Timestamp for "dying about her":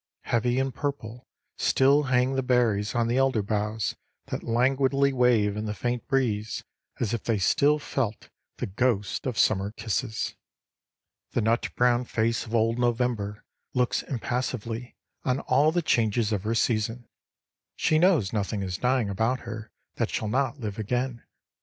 18.79-19.69